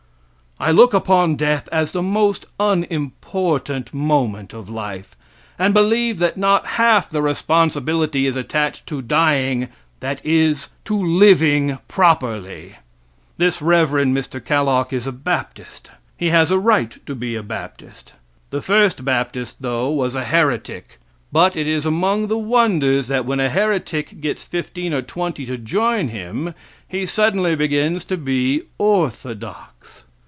I 0.59 0.69
look 0.69 0.93
upon 0.93 1.37
death 1.37 1.67
as 1.71 1.91
the 1.91 2.03
most 2.03 2.45
unimportant 2.59 3.95
moment 3.95 4.53
of 4.53 4.69
life, 4.69 5.15
and 5.57 5.73
believe 5.73 6.19
that 6.19 6.37
not 6.37 6.67
half 6.77 7.09
the 7.09 7.23
responsibility 7.23 8.27
is 8.27 8.35
attached 8.35 8.85
to 8.85 9.01
dying 9.01 9.69
that 10.01 10.23
is 10.23 10.67
to 10.85 10.95
living 10.95 11.79
properly. 11.87 12.75
This 13.37 13.59
Rev. 13.59 13.89
Mr. 13.89 14.39
Kalloch 14.43 14.93
is 14.93 15.07
a 15.07 15.11
baptist. 15.11 15.89
He 16.15 16.29
has 16.29 16.51
a 16.51 16.59
right 16.59 16.95
to 17.07 17.15
be 17.15 17.35
a 17.35 17.41
baptist. 17.41 18.13
The 18.51 18.61
first 18.61 19.03
baptist, 19.03 19.63
though 19.63 19.89
was 19.89 20.13
a 20.13 20.25
heretic; 20.25 20.99
but 21.31 21.55
it 21.55 21.65
is 21.65 21.87
among 21.87 22.27
the 22.27 22.37
wonders 22.37 23.07
that 23.07 23.25
when 23.25 23.39
a 23.39 23.49
heretic 23.49 24.21
gets 24.21 24.43
fifteen 24.43 24.93
or 24.93 25.01
twenty 25.01 25.47
to 25.47 25.57
join 25.57 26.09
him 26.09 26.53
he 26.87 27.07
suddenly 27.07 27.55
begins 27.55 28.05
to 28.05 28.15
be 28.17 28.61
orthodox. 28.77 30.03